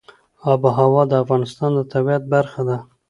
[0.51, 2.77] آب وهوا د افغانستان د طبیعت برخه ده.